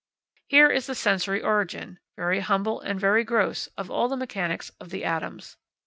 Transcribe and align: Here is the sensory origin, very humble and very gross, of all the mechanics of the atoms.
Here 0.47 0.67
is 0.67 0.87
the 0.87 0.95
sensory 0.95 1.43
origin, 1.43 1.99
very 2.15 2.39
humble 2.39 2.79
and 2.79 2.99
very 2.99 3.23
gross, 3.23 3.67
of 3.77 3.91
all 3.91 4.07
the 4.07 4.17
mechanics 4.17 4.71
of 4.79 4.89
the 4.89 5.05
atoms. 5.05 5.57